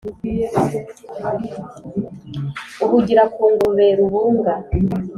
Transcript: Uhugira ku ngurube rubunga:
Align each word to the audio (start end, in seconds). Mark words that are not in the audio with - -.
Uhugira 2.85 3.23
ku 3.33 3.41
ngurube 3.51 3.87
rubunga: 3.97 4.53